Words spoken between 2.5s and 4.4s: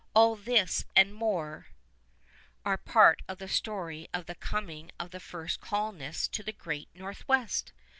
are part of the story of the